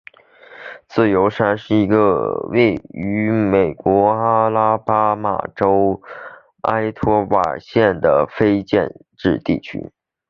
[0.87, 6.01] 自由山是一个位于美国阿拉巴马州
[6.63, 9.91] 埃托瓦县的非建制地区。